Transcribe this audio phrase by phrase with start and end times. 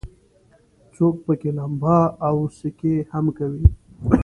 [0.93, 3.65] څوک پکې لمبا او سکي هم کوي.